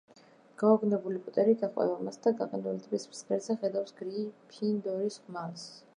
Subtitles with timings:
[0.61, 5.71] გაოგნებული პოტერი გაჰყვება მას და გაყინული ტბის ფსკერზე ხედავს გრიფინდორის ხმალს.